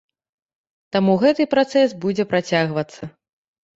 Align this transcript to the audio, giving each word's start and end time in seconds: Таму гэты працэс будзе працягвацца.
Таму 0.95 1.13
гэты 1.23 1.47
працэс 1.53 1.89
будзе 2.07 2.23
працягвацца. 2.33 3.03